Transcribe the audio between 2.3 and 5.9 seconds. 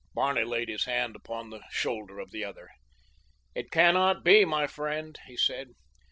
the other. "It cannot be, my friend," he said.